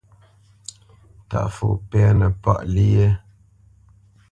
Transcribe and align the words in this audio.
Ntaʼfo 1.25 1.67
pɛ́nə 1.89 2.27
páʼ 2.41 2.61
lyé? 2.73 3.07